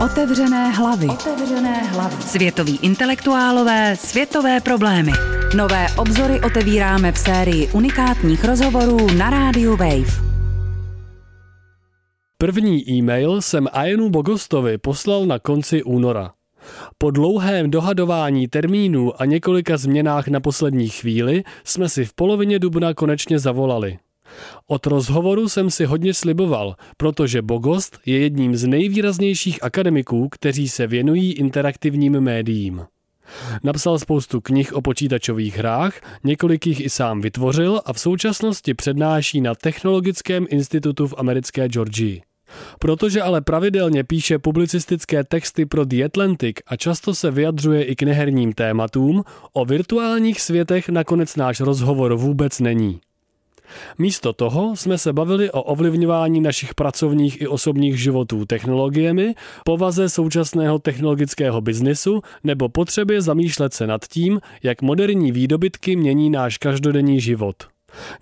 [0.00, 1.06] Otevřené hlavy.
[1.06, 2.22] Otevřené hlavy.
[2.22, 5.12] Světoví intelektuálové, světové problémy.
[5.56, 10.24] Nové obzory otevíráme v sérii unikátních rozhovorů na rádiu Wave.
[12.38, 16.32] První e-mail jsem Ianu Bogostovi poslal na konci února.
[16.98, 22.94] Po dlouhém dohadování termínů a několika změnách na poslední chvíli jsme si v polovině dubna
[22.94, 23.98] konečně zavolali.
[24.66, 30.86] Od rozhovoru jsem si hodně sliboval, protože Bogost je jedním z nejvýraznějších akademiků, kteří se
[30.86, 32.84] věnují interaktivním médiím.
[33.62, 39.40] Napsal spoustu knih o počítačových hrách, několik jich i sám vytvořil a v současnosti přednáší
[39.40, 42.22] na Technologickém institutu v americké Georgii.
[42.78, 48.02] Protože ale pravidelně píše publicistické texty pro The Atlantic a často se vyjadřuje i k
[48.02, 53.00] neherním tématům, o virtuálních světech nakonec náš rozhovor vůbec není.
[53.98, 60.78] Místo toho jsme se bavili o ovlivňování našich pracovních i osobních životů technologiemi, povaze současného
[60.78, 67.56] technologického biznisu nebo potřebě zamýšlet se nad tím, jak moderní výdobytky mění náš každodenní život.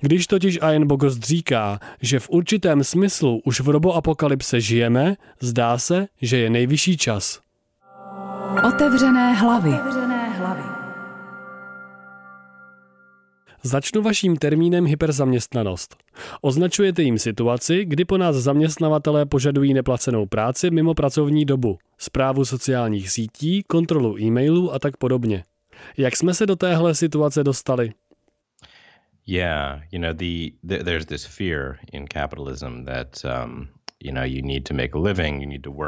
[0.00, 6.06] Když totiž Ian Bogost říká, že v určitém smyslu už v roboapokalypse žijeme, zdá se,
[6.22, 7.41] že je nejvyšší čas.
[8.69, 9.70] Otevřené hlavy.
[9.70, 10.72] Otevřené hlavy.
[13.64, 15.96] Začnu vaším termínem hyperzaměstnanost.
[16.41, 23.10] Označujete jim situaci, kdy po nás zaměstnavatelé požadují neplacenou práci mimo pracovní dobu, zprávu sociálních
[23.10, 25.44] sítí, kontrolu e-mailů a tak podobně.
[25.96, 27.92] Jak jsme se do téhle situace dostali?
[29.27, 33.68] Yeah, you know the, the there's this fear in capitalism that um,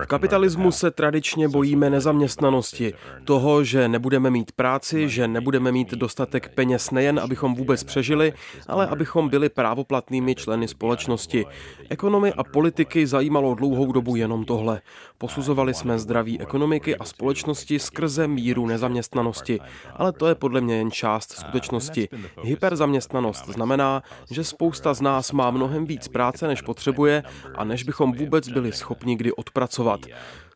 [0.03, 6.49] v kapitalismu se tradičně bojíme nezaměstnanosti, toho, že nebudeme mít práci, že nebudeme mít dostatek
[6.55, 8.33] peněz nejen, abychom vůbec přežili,
[8.67, 11.47] ale abychom byli právoplatnými členy společnosti.
[11.89, 14.81] Ekonomy a politiky zajímalo dlouhou dobu jenom tohle.
[15.19, 19.61] Posuzovali jsme zdraví ekonomiky a společnosti skrze míru nezaměstnanosti,
[19.97, 22.09] ale to je podle mě jen část skutečnosti.
[22.43, 27.23] Hyperzaměstnanost znamená, že spousta z nás má mnohem víc práce, než potřebuje
[27.55, 30.01] a než bychom vůbec byli schopni kdy odpracovat.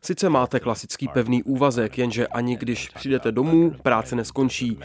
[0.01, 4.79] Sice máte klasický pevný úvazek, jenže ani když přijdete domů, práce neskončí.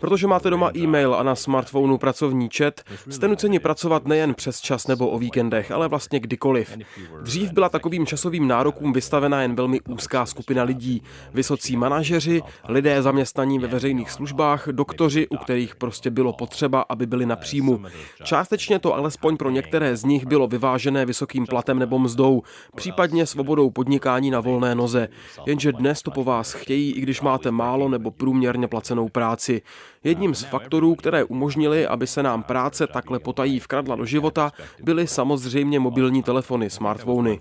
[0.00, 4.86] Protože máte doma e-mail a na smartphonu pracovní chat, jste nuceni pracovat nejen přes čas
[4.86, 6.78] nebo o víkendech, ale vlastně kdykoliv.
[7.22, 11.02] Dřív byla takovým časovým nárokům vystavena jen velmi úzká skupina lidí.
[11.34, 17.26] Vysocí manažeři, lidé zaměstnaní ve veřejných službách, doktoři, u kterých prostě bylo potřeba, aby byli
[17.26, 17.82] na příjmu.
[18.24, 22.42] Částečně to alespoň pro některé z nich bylo vyvážené vysokým platem nebo mzdou,
[22.76, 25.08] případně svobodou podnikání na volné volné noze,
[25.46, 29.62] jenže dnes to po vás chtějí, i když máte málo nebo průměrně placenou práci.
[30.04, 34.52] Jedním z faktorů, které umožnili, aby se nám práce takhle potají vkradla do života,
[34.82, 37.40] byly samozřejmě mobilní telefony, smartfony.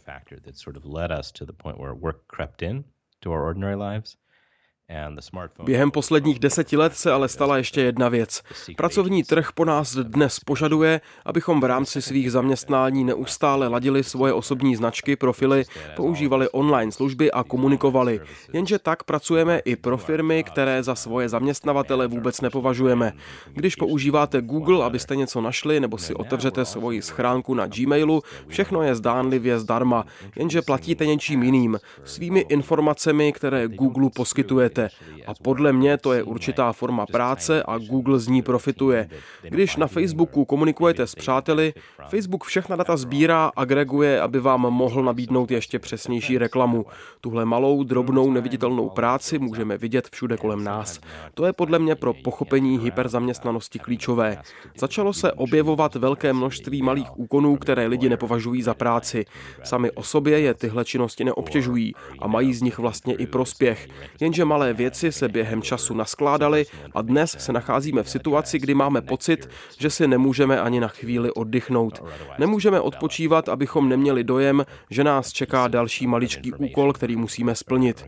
[5.64, 8.42] Během posledních deseti let se ale stala ještě jedna věc.
[8.78, 14.76] Pracovní trh po nás dnes požaduje, abychom v rámci svých zaměstnání neustále ladili svoje osobní
[14.76, 15.64] značky, profily,
[15.96, 18.20] používali online služby a komunikovali.
[18.54, 23.14] Jenže tak pracujeme i pro firmy, které za svoje zaměstnavatele vůbec nepovažujeme.
[23.54, 28.96] Když používáte Google, abyste něco našli, nebo si otevřete svoji schránku na Gmailu, všechno je
[28.96, 30.06] zdánlivě zdarma,
[30.36, 34.96] jenže platíte něčím jiným, svými informacemi, které Google poskytujete děláte.
[35.28, 39.10] A podle mě to je určitá forma práce a Google z ní profituje.
[39.42, 41.74] Když na Facebooku komunikujete s přáteli,
[42.10, 46.86] Facebook všechna data sbírá, agreguje, aby vám mohl nabídnout ještě přesnější reklamu.
[47.22, 51.00] Tuhle malou, drobnou, neviditelnou práci můžeme vidět všude kolem nás.
[51.34, 54.38] To je podle mě pro pochopení hyperzaměstnanosti klíčové.
[54.78, 59.26] Začalo se objevovat velké množství malých úkonů, které lidi nepovažují za práci.
[59.64, 63.88] Sami o sobě je tyhle činnosti neobtěžují a mají z nich vlastně i prospěch.
[64.22, 68.74] Jenže malé malé věci se během času naskládaly a dnes se nacházíme v situaci, kdy
[68.74, 72.04] máme pocit, že si nemůžeme ani na chvíli oddychnout.
[72.40, 78.06] Nemůžeme odpočívat, abychom neměli dojem, že nás čeká další maličký úkol, který musíme splnit.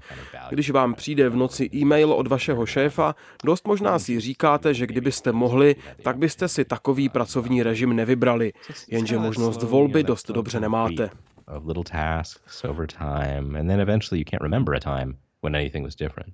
[0.50, 5.32] Když vám přijde v noci e-mail od vašeho šéfa, dost možná si říkáte, že kdybyste
[5.32, 8.54] mohli, tak byste si takový pracovní režim nevybrali.
[8.88, 11.10] Jenže možnost volby dost dobře nemáte.
[11.50, 15.84] of little tasks over time, and then eventually you can't remember a time when anything
[15.84, 16.34] was different.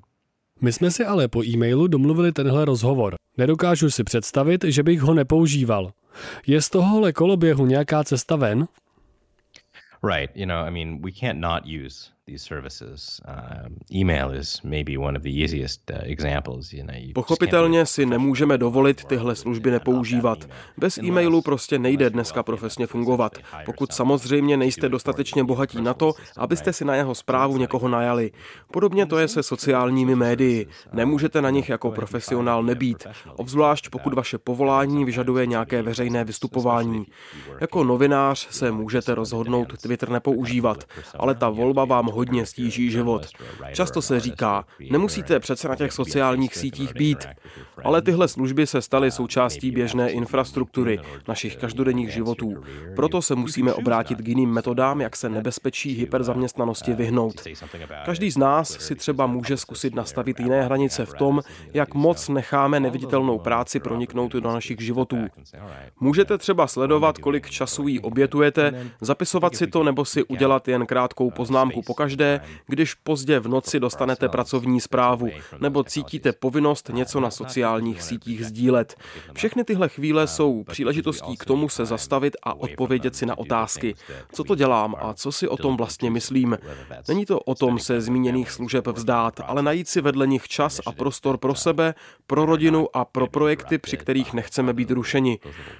[0.61, 3.15] My jsme si ale po e-mailu domluvili tenhle rozhovor.
[3.37, 5.91] Nedokážu si představit, že bych ho nepoužíval.
[6.47, 8.67] Je z tohohle koloběhu nějaká cesta ven?
[10.03, 12.14] Right, you know, I mean, we can't not use
[17.13, 20.49] Pochopitelně si nemůžeme dovolit tyhle služby nepoužívat.
[20.77, 23.37] Bez e-mailu prostě nejde dneska profesně fungovat.
[23.65, 28.31] Pokud samozřejmě nejste dostatečně bohatí na to, abyste si na jeho zprávu někoho najali.
[28.71, 30.67] Podobně to je se sociálními médii.
[30.93, 37.05] Nemůžete na nich jako profesionál nebýt, obzvlášť pokud vaše povolání vyžaduje nějaké veřejné vystupování.
[37.61, 40.83] Jako novinář se můžete rozhodnout Twitter nepoužívat,
[41.15, 43.27] ale ta volba vám hodně stíží život.
[43.73, 47.27] Často se říká, nemusíte přece na těch sociálních sítích být,
[47.83, 52.53] ale tyhle služby se staly součástí běžné infrastruktury našich každodenních životů.
[52.95, 57.41] Proto se musíme obrátit k jiným metodám, jak se nebezpečí hyperzaměstnanosti vyhnout.
[58.05, 61.41] Každý z nás si třeba může zkusit nastavit jiné hranice v tom,
[61.73, 65.17] jak moc necháme neviditelnou práci proniknout do našich životů.
[65.99, 71.31] Můžete třeba sledovat, kolik času jí obětujete, zapisovat si to nebo si udělat jen krátkou
[71.31, 75.29] poznámku pokaždé, když pozdě v noci dostanete pracovní zprávu
[75.59, 78.95] nebo cítíte povinnost něco na sociálních sítích sdílet.
[79.33, 83.95] Všechny tyhle chvíle jsou příležitostí k tomu se zastavit a odpovědět si na otázky.
[84.31, 86.57] Co to dělám a co si o tom vlastně myslím?
[87.07, 90.91] Není to o tom se zmíněných služeb vzdát, ale najít si vedle nich čas a
[90.91, 91.93] prostor pro sebe,
[92.27, 95.39] pro rodinu a pro projekty, při kterých nechceme být rušeni.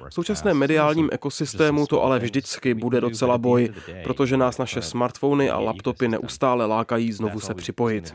[0.10, 3.69] V současném mediálním ekosystému to ale vždycky bude docela boj,
[4.04, 8.13] protože nás naše smartfony a laptopy neustále lákají znovu se připojit.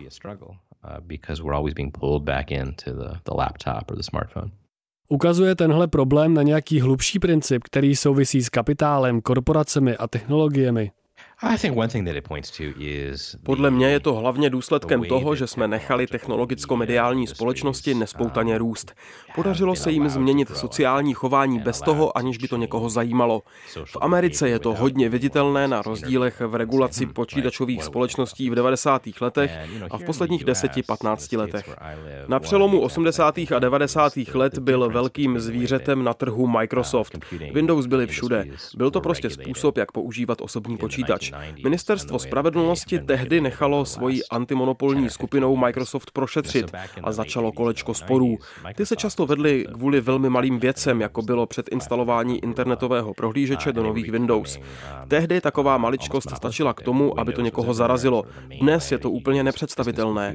[5.08, 10.90] Ukazuje tenhle problém na nějaký hlubší princip, který souvisí s kapitálem, korporacemi a technologiemi?
[13.42, 18.94] Podle mě je to hlavně důsledkem toho, že jsme nechali technologicko-mediální společnosti nespoutaně růst.
[19.34, 23.42] Podařilo se jim změnit sociální chování bez toho, aniž by to někoho zajímalo.
[23.84, 29.02] V Americe je to hodně viditelné na rozdílech v regulaci počítačových společností v 90.
[29.20, 29.58] letech
[29.90, 31.76] a v posledních 10-15 letech.
[32.28, 33.38] Na přelomu 80.
[33.38, 34.12] a 90.
[34.34, 37.18] let byl velkým zvířetem na trhu Microsoft.
[37.52, 38.44] Windows byly všude.
[38.76, 41.29] Byl to prostě způsob, jak používat osobní počítač.
[41.64, 46.72] Ministerstvo spravedlnosti tehdy nechalo svoji antimonopolní skupinou Microsoft prošetřit
[47.02, 48.38] a začalo kolečko sporů.
[48.74, 54.10] Ty se často vedly kvůli velmi malým věcem, jako bylo předinstalování internetového prohlížeče do nových
[54.10, 54.58] Windows.
[55.08, 58.24] Tehdy taková maličkost stačila k tomu, aby to někoho zarazilo.
[58.60, 60.34] Dnes je to úplně nepředstavitelné.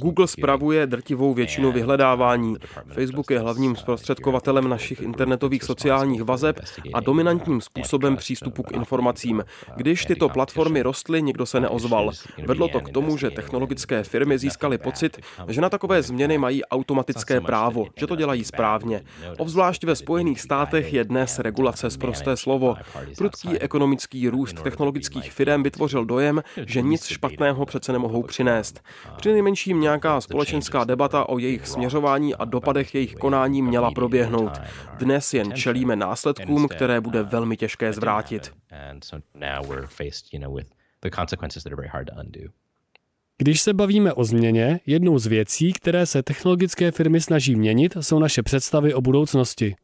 [0.00, 2.56] Google spravuje drtivou většinu vyhledávání.
[2.92, 6.60] Facebook je hlavním zprostředkovatelem našich internetových sociálních vazeb
[6.94, 9.44] a dominantním způsobem přístupu k informacím.
[9.76, 12.10] Když tyto platformy rostly, nikdo se neozval.
[12.46, 17.40] Vedlo to k tomu, že technologické firmy získaly pocit, že na takové změny mají automatické
[17.40, 19.02] právo, že to dělají správně.
[19.38, 22.76] Obzvlášť ve Spojených státech je dnes regulace z prosté slovo.
[23.18, 28.80] Prudký ekonomický růst technologických firm vytvořil dojem, že nic špatného přece nemohou přinést.
[29.16, 34.52] Při nejmenším nějaká společenská debata o jejich směřování a dopadech jejich konání měla proběhnout.
[34.98, 38.52] Dnes jen čelíme následkům, které bude velmi těžké zvrátit
[40.32, 40.68] you know, with
[41.00, 42.50] the consequences that are very hard to undo.
[43.38, 48.18] Když se bavíme o změně, jednou z věcí, které se technologické firmy snaží měnit, jsou
[48.18, 49.76] naše představy o budoucnosti.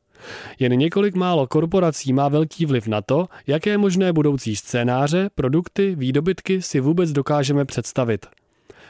[0.59, 6.63] Jen několik málo korporací má velký vliv na to, jaké možné budoucí scénáře, produkty, výdobytky
[6.63, 8.27] si vůbec dokážeme představit.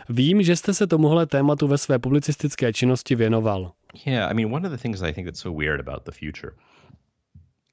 [0.08, 3.72] Vím, že jste se tomuhle tématu ve své publicistické činnosti věnoval.
[4.06, 6.52] Yeah, I mean, one of the things I think that's so weird about the future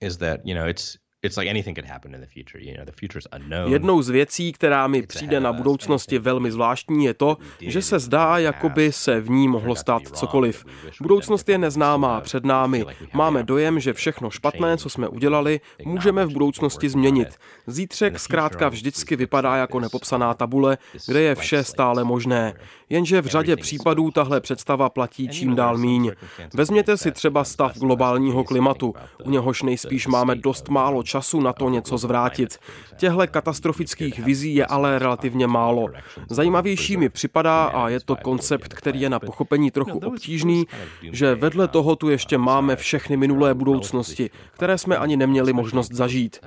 [0.02, 0.98] is that, you know, it's
[3.68, 8.38] Jednou z věcí, která mi přijde na budoucnosti velmi zvláštní, je to, že se zdá,
[8.38, 10.66] jako by se v ní mohlo stát cokoliv.
[11.02, 12.86] Budoucnost je neznámá před námi.
[13.14, 17.28] Máme dojem, že všechno špatné, co jsme udělali, můžeme v budoucnosti změnit.
[17.68, 22.54] Zítřek zkrátka vždycky vypadá jako nepopsaná tabule, kde je vše stále možné.
[22.90, 26.12] Jenže v řadě případů tahle představa platí čím dál míň.
[26.54, 28.94] Vezměte si třeba stav globálního klimatu,
[29.24, 32.58] u něhož nejspíš máme dost málo času na to něco zvrátit.
[32.98, 35.88] Těhle katastrofických vizí je ale relativně málo.
[36.30, 40.68] Zajímavější mi připadá, a je to koncept, který je na pochopení trochu obtížný,
[41.12, 46.40] že vedle toho tu ještě máme všechny minulé budoucnosti, které jsme ani neměli možnost zažít.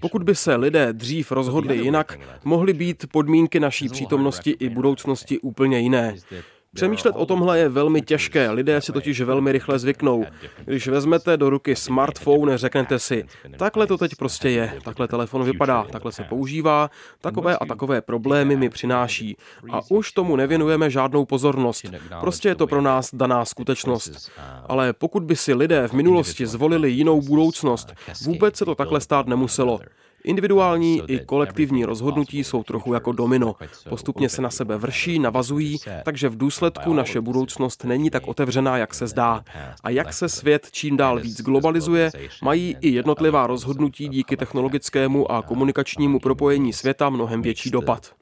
[0.00, 5.78] Pokud by se lidé dřív rozhodli jinak, mohly být podmínky naší přítomnosti i budoucnosti úplně
[5.78, 6.14] jiné.
[6.74, 10.24] Přemýšlet o tomhle je velmi těžké, lidé si totiž velmi rychle zvyknou.
[10.64, 13.24] Když vezmete do ruky smartphone, řeknete si,
[13.56, 18.56] takhle to teď prostě je, takhle telefon vypadá, takhle se používá, takové a takové problémy
[18.56, 19.36] mi přináší.
[19.72, 21.84] A už tomu nevěnujeme žádnou pozornost.
[22.20, 24.30] Prostě je to pro nás daná skutečnost.
[24.66, 27.92] Ale pokud by si lidé v minulosti zvolili jinou budoucnost,
[28.24, 29.80] vůbec se to takhle stát nemuselo.
[30.24, 33.54] Individuální i kolektivní rozhodnutí jsou trochu jako domino.
[33.88, 38.94] Postupně se na sebe vrší, navazují, takže v důsledku naše budoucnost není tak otevřená, jak
[38.94, 39.44] se zdá.
[39.82, 42.10] A jak se svět čím dál víc globalizuje,
[42.42, 48.12] mají i jednotlivá rozhodnutí díky technologickému a komunikačnímu propojení světa mnohem větší dopad.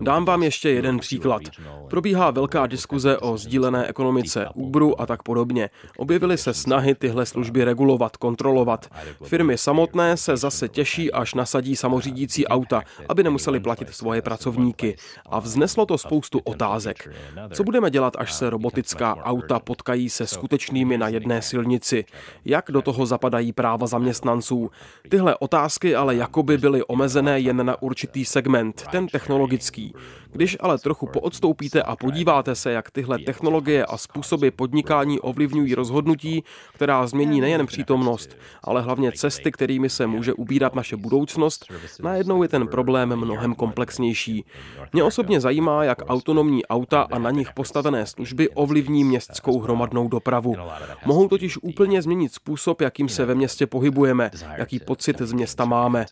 [0.00, 1.42] Dám vám ještě jeden příklad.
[1.90, 5.70] Probíhá velká diskuze o sdílené ekonomice, Uberu a tak podobně.
[5.98, 8.86] Objevily se snahy tyhle služby regulovat, kontrolovat.
[9.22, 14.96] Firmy samotné se zase těší, až nasadí samořídící auta, aby nemuseli platit svoje pracovníky.
[15.26, 17.08] A vzneslo to spoustu otázek.
[17.52, 22.04] Co budeme dělat, až se robotická auta potkají se skutečnými na jedné silnici?
[22.44, 24.70] Jak do toho zapadají práva zaměstnanců?
[25.08, 29.94] Tyhle otázky ale jakoby byly omezené omezené jen na určitý segment, ten technologický.
[30.32, 36.44] Když ale trochu poodstoupíte a podíváte se, jak tyhle technologie a způsoby podnikání ovlivňují rozhodnutí,
[36.74, 41.64] která změní nejen přítomnost, ale hlavně cesty, kterými se může ubírat naše budoucnost,
[42.02, 44.44] najednou je ten problém mnohem komplexnější.
[44.92, 50.56] Mě osobně zajímá, jak autonomní auta a na nich postavené služby ovlivní městskou hromadnou dopravu.
[51.04, 56.06] Mohou totiž úplně změnit způsob, jakým se ve městě pohybujeme, jaký pocit z města máme.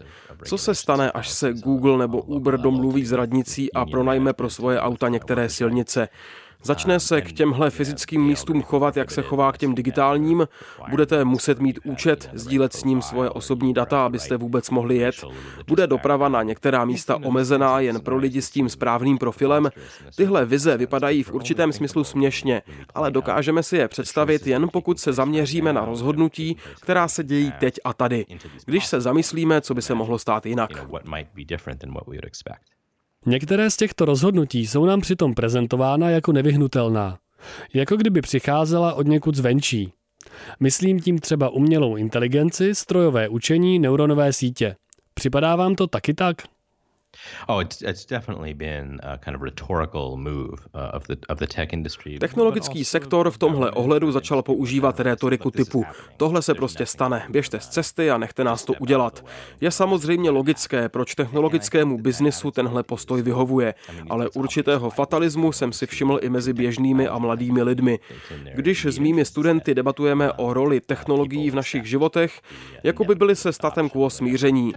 [0.45, 4.81] Co se stane, až se Google nebo Uber domluví s radnicí a pronajme pro svoje
[4.81, 6.09] auta některé silnice.
[6.67, 10.49] Začne se k těmhle fyzickým místům chovat, jak se chová k těm digitálním.
[10.91, 15.15] Budete muset mít účet, sdílet s ním svoje osobní data, abyste vůbec mohli jet.
[15.67, 19.71] Bude doprava na některá místa omezená jen pro lidi s tím správným profilem.
[20.17, 22.63] Tyhle vize vypadají v určitém smyslu směšně,
[22.95, 27.81] ale dokážeme si je představit jen pokud se zaměříme na rozhodnutí, která se dějí teď
[27.85, 28.27] a tady.
[28.65, 30.71] Když se zamyslíme, co by se mohlo stát jinak.
[33.27, 37.19] Některé z těchto rozhodnutí jsou nám přitom prezentována jako nevyhnutelná,
[37.75, 39.93] jako kdyby přicházela od někud zvenčí.
[40.61, 44.77] Myslím tím třeba umělou inteligenci, strojové učení, neuronové sítě.
[45.15, 46.37] Připadá vám to taky tak?
[47.49, 51.47] Oh, it's, it's definitely been a kind of rhetorical move uh, of the of the
[51.47, 52.19] tech industry.
[52.19, 55.85] Technologický sektor v tomhle ohledu začal používat rétoriku typu
[56.17, 59.25] tohle se prostě stane, běžte z cesty a nechte nás to udělat.
[59.61, 63.75] Je samozřejmě logické, proč technologickému biznisu tenhle postoj vyhovuje,
[64.11, 67.99] ale určitého fatalismu jsem si všiml i mezi běžnými a mladými lidmi.
[68.55, 72.41] Když s mými studenty debatujeme o roli technologií v našich životech,
[72.83, 74.73] jako by byli se statem quo smíření.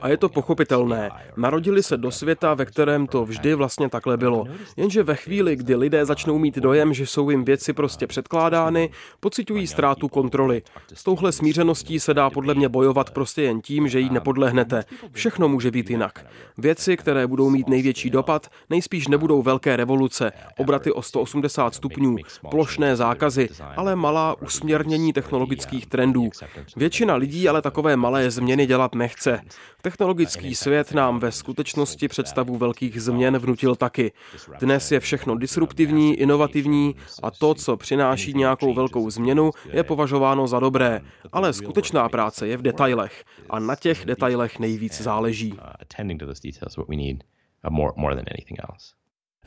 [0.00, 1.10] A je to pochopitelné.
[1.36, 4.44] Narodili se do světa, ve kterém to vždy vlastně takhle bylo.
[4.76, 9.66] Jenže ve chvíli, kdy lidé začnou mít dojem, že jsou jim věci prostě předkládány, pocitují
[9.66, 10.62] ztrátu kontroly.
[10.94, 14.84] S touhle smířeností se dá podle mě bojovat prostě jen tím, že jí nepodlehnete.
[15.12, 16.26] Všechno může být jinak.
[16.58, 22.16] Věci, které budou mít největší dopad, nejspíš nebudou velké revoluce, obraty o 180 stupňů,
[22.50, 26.30] plošné zákazy, ale malá usměrnění technologických trendů.
[26.76, 29.40] Většina lidí ale takové malé změny dělat nechce.
[29.86, 34.12] Technologický svět nám ve skutečnosti představu velkých změn vnutil taky.
[34.60, 40.60] Dnes je všechno disruptivní, inovativní a to, co přináší nějakou velkou změnu, je považováno za
[40.60, 41.00] dobré.
[41.32, 45.54] Ale skutečná práce je v detailech a na těch detailech nejvíc záleží.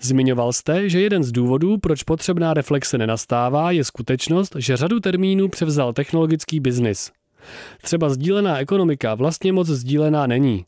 [0.02, 5.48] Zmiňoval jste, že jeden z důvodů, proč potřebná reflexe nenastává, je skutečnost, že řadu termínů
[5.50, 7.12] převzal technologický biznis.
[7.82, 10.66] Třeba sdílená ekonomika vlastně moc sdílená není.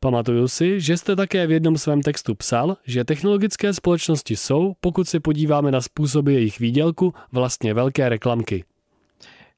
[0.00, 5.08] Pamatuju si, že jste také v jednom svém textu psal, že technologické společnosti jsou, pokud
[5.08, 8.64] se podíváme na způsoby jejich výdělku, vlastně velké reklamky.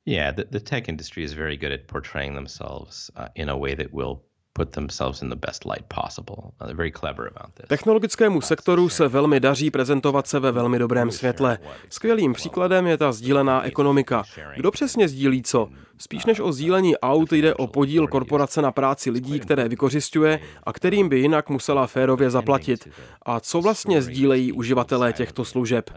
[0.07, 3.77] Yeah, the, the tech industry is very good at portraying themselves uh, in a way
[3.77, 4.21] that will
[4.57, 6.37] put themselves in the best light possible.
[6.59, 7.69] They're very clever about this.
[7.69, 11.59] Technologickému sektoru se velmi daří prezentovat se ve velmi dobrém světle.
[11.91, 14.23] Skvělým příkladem je ta sdílená ekonomika.
[14.57, 15.69] Kdo přesně sdílí co?
[15.99, 20.73] Spíš než o sdílení aut jde o podíl korporace na práci lidí, které vykořišťuje a
[20.73, 22.89] kterým by jinak musela férově zaplatit.
[23.23, 25.91] A co vlastně sdílejí uživatelé těchto služeb?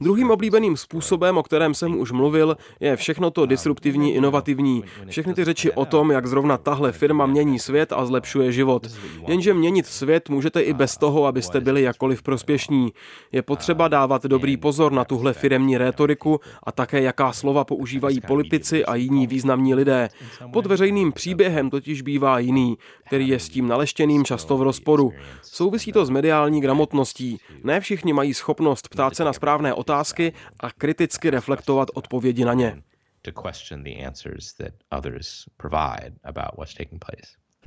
[0.00, 4.84] Druhým oblíbeným způsobem, o kterém jsem už mluvil, je všechno to disruptivní, inovativní.
[5.08, 8.86] Všechny ty řeči o tom, jak zrovna tahle firma mění svět a zlepšuje život.
[9.26, 12.92] Jenže měnit svět můžete i bez toho, abyste byli jakkoliv prospěšní.
[13.32, 18.84] Je potřeba dávat dobrý pozor na tuhle firemní rétoriku a také jaká slova používají politici
[18.84, 20.08] a jiní významní lidé.
[20.52, 25.12] Pod veřejným příběhem totiž bývá jiný, který je s tím naleštěným často v rozporu.
[25.42, 27.38] Souvisí to s mediální gramotností.
[27.64, 32.82] Ne všichni mají schopnost ptát se na správné otázky a kriticky reflektovat odpovědi na ně.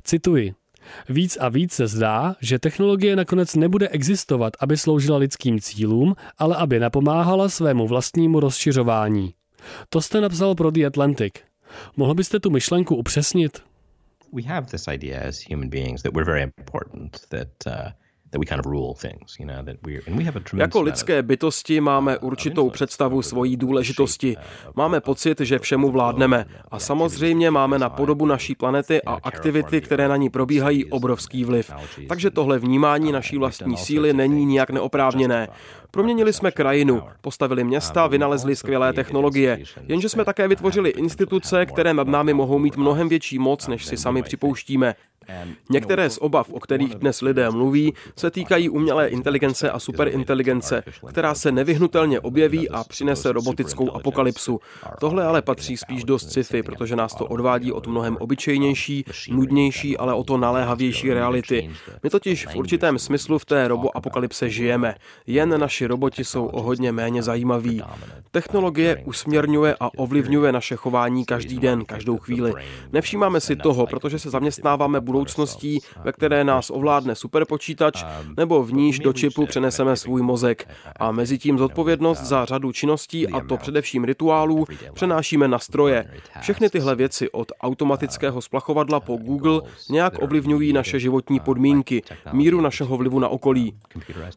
[0.02, 0.54] Cituji.
[1.08, 6.56] Víc a víc se zdá, že technologie nakonec nebude existovat, aby sloužila lidským cílům, ale
[6.56, 9.34] aby napomáhala svému vlastnímu rozšiřování.
[9.88, 11.34] To jste napsal pro The Atlantic.
[11.96, 13.62] Mohl byste tu myšlenku upřesnit?
[14.32, 17.92] We have this idea as human beings that we're very important, that uh,
[20.56, 24.36] jako lidské bytosti máme určitou představu svojí důležitosti.
[24.74, 26.46] Máme pocit, že všemu vládneme.
[26.70, 31.70] A samozřejmě máme na podobu naší planety a aktivity, které na ní probíhají, obrovský vliv.
[32.08, 35.48] Takže tohle vnímání naší vlastní síly není nijak neoprávněné.
[35.90, 42.08] Proměnili jsme krajinu, postavili města, vynalezli skvělé technologie, jenže jsme také vytvořili instituce, které nad
[42.08, 44.94] námi mohou mít mnohem větší moc, než si sami připouštíme.
[45.70, 51.34] Některé z obav, o kterých dnes lidé mluví, se týkají umělé inteligence a superinteligence, která
[51.34, 54.60] se nevyhnutelně objeví a přinese robotickou apokalypsu.
[55.00, 60.14] Tohle ale patří spíš do sci-fi, protože nás to odvádí od mnohem obyčejnější, nudnější, ale
[60.14, 61.70] o to naléhavější reality.
[62.02, 64.94] My totiž v určitém smyslu v té roboapokalypse žijeme.
[65.26, 67.82] Jen naši roboti jsou o hodně méně zajímaví.
[68.30, 72.52] Technologie usměrňuje a ovlivňuje naše chování každý den, každou chvíli.
[72.92, 78.04] Nevšímáme si toho, protože se zaměstnáváme budoucností, ve které nás ovládne superpočítač,
[78.36, 80.68] nebo v níž do čipu přeneseme svůj mozek.
[80.96, 86.10] A mezi tím zodpovědnost za řadu činností, a to především rituálů, přenášíme na stroje.
[86.40, 92.96] Všechny tyhle věci od automatického splachovadla po Google nějak ovlivňují naše životní podmínky, míru našeho
[92.96, 93.74] vlivu na okolí.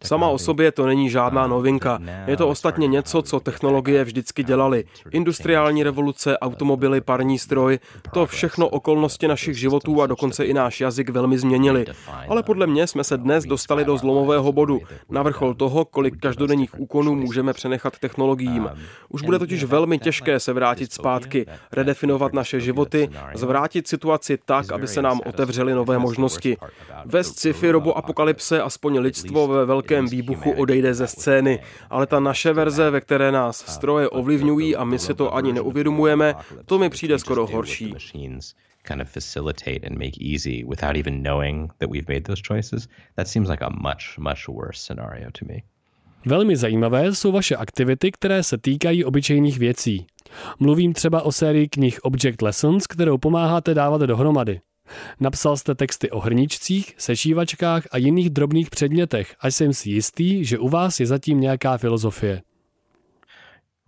[0.03, 1.99] Sama o sobě to není žádná novinka.
[2.27, 4.83] Je to ostatně něco, co technologie vždycky dělali.
[5.11, 7.79] Industriální revoluce, automobily, parní stroj,
[8.13, 11.85] to všechno okolnosti našich životů a dokonce i náš jazyk velmi změnili.
[12.29, 16.79] Ale podle mě jsme se dnes dostali do zlomového bodu, na vrchol toho, kolik každodenních
[16.79, 18.69] úkonů můžeme přenechat technologiím.
[19.09, 24.87] Už bude totiž velmi těžké se vrátit zpátky, redefinovat naše životy, zvrátit situaci tak, aby
[24.87, 26.57] se nám otevřely nové možnosti.
[27.05, 31.59] Ve sci-fi roboapokalypse aspoň lidstvo ve velkém výbuchu odejde ze scény,
[31.89, 36.35] ale ta naše verze, ve které nás stroje ovlivňují a my si to ani neuvědomujeme,
[36.65, 37.95] to mi přijde skoro horší
[38.89, 43.27] kind of facilitate and make easy without even knowing that we've made those choices, that
[43.27, 45.61] seems like a much, much worse scenario to me.
[46.25, 50.07] Velmi zajímavé jsou vaše aktivity, které se týkají obyčejných věcí.
[50.59, 54.59] Mluvím třeba o sérii knih Object Lessons, kterou pomáháte dávat dohromady.
[55.19, 60.59] Napsal jste texty o hrničcích, sešívačkách a jiných drobných předmětech a jsem si jistý, že
[60.59, 62.41] u vás je zatím nějaká filozofie.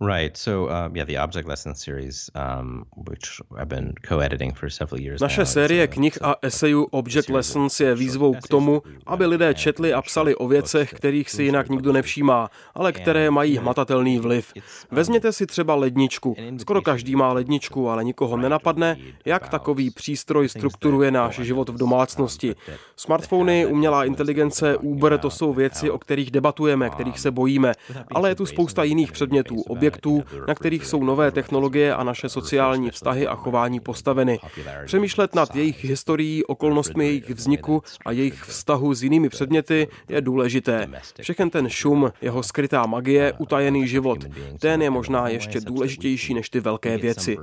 [0.06, 0.36] Right.
[0.36, 5.20] So um, yeah, the Object Lesson series, um, which I've been co-editing for several years.
[5.20, 10.02] Naše série knih a esejů Object Lessons je výzvou k tomu, aby lidé četli a
[10.02, 14.52] psali o věcech, kterých si jinak nikdo nevšímá, ale které mají hmatatelný vliv.
[14.90, 16.36] Vezměte si třeba ledničku.
[16.58, 22.54] Skoro každý má ledničku, ale nikoho nenapadne, jak takový přístroj strukturuje náš život v domácnosti.
[22.96, 27.72] Smartfony, umělá inteligence, Uber, to jsou věci, o kterých debatujeme, kterých se bojíme,
[28.14, 32.28] ale je tu spousta jiných předmětů, objektů objektů, na kterých jsou nové technologie a naše
[32.28, 34.38] sociální vztahy a chování postaveny.
[34.86, 40.88] Přemýšlet nad jejich historií, okolnostmi jejich vzniku a jejich vztahu s jinými předměty je důležité.
[41.20, 44.18] Všechen ten šum, jeho skrytá magie, utajený život,
[44.60, 47.38] ten je možná ještě důležitější než ty velké věci.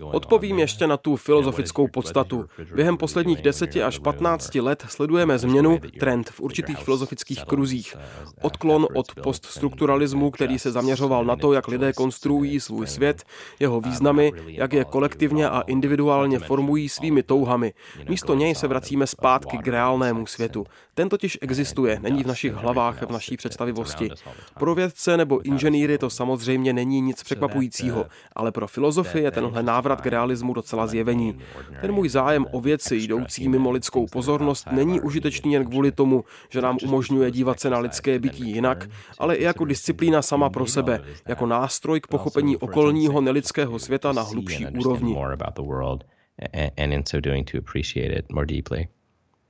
[0.00, 2.44] Odpovím ještě na tu filozofickou podstatu.
[2.74, 7.96] Během posledních 10 až 15 let sledujeme změnu, trend v určitých filozofických kruzích.
[8.42, 13.22] Odklon od poststrukturalismu, který se zaměřoval na to, jak lidé konstruují svůj svět,
[13.60, 17.72] jeho významy, jak je kolektivně a individuálně formují svými touhami.
[18.08, 20.66] Místo něj se vracíme zpátky k reálnému světu.
[20.94, 24.10] Ten totiž existuje, není v našich hlavách, v naší představivosti.
[24.58, 30.00] Pro vědce nebo inženýry to samozřejmě není nic překvapujícího, ale pro filozofii je tenhle návrat
[30.00, 31.38] k realismu docela zjevení.
[31.80, 36.60] Ten můj zájem o věci jdoucí mimo lidskou pozornost není užitečný jen kvůli tomu, že
[36.60, 41.00] nám umožňuje dívat se na lidské bytí jinak, ale i jako disciplína sama pro sebe,
[41.28, 45.16] jako nástroj k pochopení okolního nelidského světa na hlubší úrovni.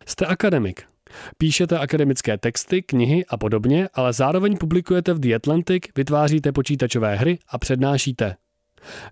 [0.07, 0.94] Jste akademik.
[1.39, 7.39] Píšete akademické texty, knihy a podobně, ale zároveň publikujete v The Atlantic, vytváříte počítačové hry
[7.49, 8.37] a přednášíte.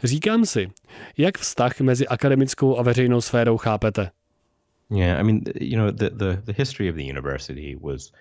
[0.05, 0.71] Říkám si,
[1.19, 4.11] jak vztah mezi akademickou a veřejnou sférou chápete?
[4.91, 8.13] Yeah, I mean, you know, the, the, the history of the university was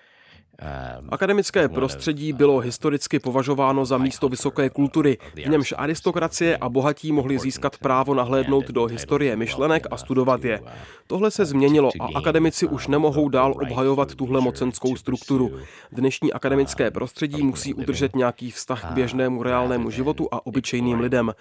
[1.10, 7.40] Akademické prostředí bylo historicky považováno za místo vysoké kultury, v němž aristokracie a bohatí mohli
[7.40, 10.62] získat právo nahlédnout do historie myšlenek a studovat je.
[11.08, 15.52] Tohle se změnilo a akademici už nemohou dál obhajovat tuhle mocenskou strukturu.
[15.92, 21.32] Dnešní akademické prostředí musí udržet nějaký vztah k běžnému reálnému životu a obyčejným lidem.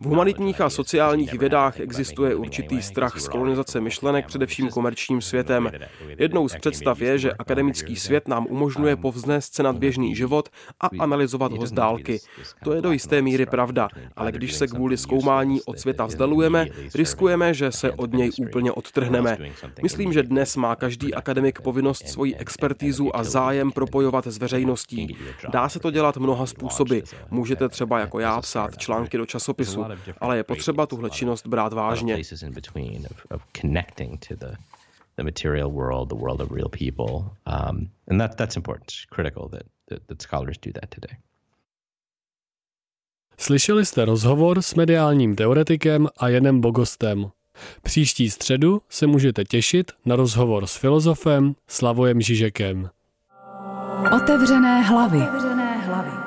[0.00, 5.70] V humanitních a sociálních vědách existuje určitý strach z kolonizace myšlenek především komerčním světem.
[6.18, 10.48] Jednou z představ je, že akademický svět nám umožňuje umožňuje povznést se nad běžný život
[10.80, 12.20] a analyzovat ho z dálky.
[12.64, 17.54] To je do jisté míry pravda, ale když se kvůli zkoumání od světa vzdalujeme, riskujeme,
[17.54, 19.36] že se od něj úplně odtrhneme.
[19.82, 25.16] Myslím, že dnes má každý akademik povinnost svoji expertízu a zájem propojovat s veřejností.
[25.50, 26.98] Dá se to dělat mnoha způsoby.
[27.30, 29.84] Můžete třeba jako já psát články do časopisu,
[30.20, 32.18] ale je potřeba tuhle činnost brát vážně.
[35.18, 38.92] The material world, the world of real people, um, and that that's important.
[39.10, 41.16] Critical that, that that scholars do that today.
[43.38, 47.30] Slyšeli jste rozhovor s mediálním teoretikem a Jenem Bogostem.
[47.82, 52.90] Příští středu se můžete těšit na rozhovor s filozofem Slavojem Žižekem.
[54.16, 55.18] Otevřené hlavy.
[55.18, 56.17] Otevřené hlavy.